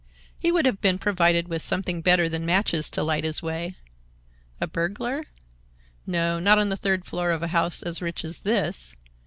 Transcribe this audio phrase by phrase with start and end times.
[0.35, 3.75] He would have been provided with something better than matches to light his way.
[4.59, 5.21] A burglar?
[6.07, 8.95] No, not on the third floor of a house as rich as this.